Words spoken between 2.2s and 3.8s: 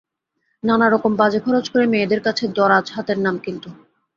কাছে দরাজ হাতের নাম কিনত।